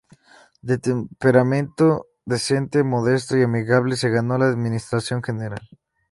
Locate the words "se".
3.97-4.09